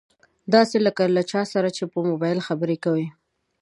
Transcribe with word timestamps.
داسې 0.53 0.77
لکه 0.85 1.03
له 1.15 1.21
چا 1.31 1.41
سره 1.53 1.69
چې 1.77 1.83
په 1.91 1.97
مبايل 2.09 2.39
خبرې 2.47 2.77
کوي. 2.85 3.07